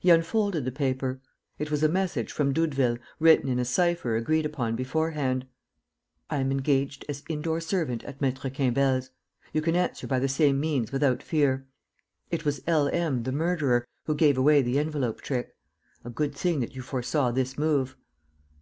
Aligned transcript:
He 0.00 0.08
unfolded 0.08 0.64
the 0.64 0.72
paper. 0.72 1.20
It 1.58 1.70
was 1.70 1.82
a 1.82 1.88
message 1.90 2.32
from 2.32 2.54
Doudeville, 2.54 2.96
written 3.18 3.50
in 3.50 3.58
a 3.58 3.64
cipher 3.66 4.16
agreed 4.16 4.46
upon 4.46 4.74
beforehand: 4.74 5.46
"I 6.30 6.38
am 6.38 6.50
engaged 6.50 7.04
as 7.10 7.22
indoor 7.28 7.60
servant 7.60 8.02
at 8.04 8.20
Maître 8.20 8.50
Quimbel's. 8.50 9.10
You 9.52 9.60
can 9.60 9.76
answer 9.76 10.06
by 10.06 10.18
the 10.18 10.28
same 10.28 10.58
means 10.58 10.92
without 10.92 11.22
fear. 11.22 11.66
"It 12.30 12.46
was 12.46 12.62
L. 12.66 12.88
M., 12.88 13.24
the 13.24 13.32
murderer, 13.32 13.86
who 14.06 14.14
gave 14.14 14.38
away 14.38 14.62
the 14.62 14.78
envelope 14.78 15.20
trick. 15.20 15.54
A 16.06 16.08
good 16.08 16.34
thing 16.34 16.60
that 16.60 16.74
you 16.74 16.80
foresaw 16.80 17.30
this 17.30 17.58
move!" 17.58 17.98